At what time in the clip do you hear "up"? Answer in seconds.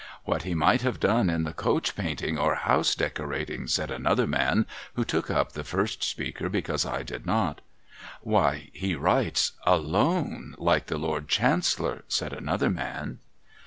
5.29-5.51